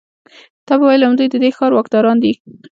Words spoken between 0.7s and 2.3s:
به ویل همدوی د دې ښار واکداران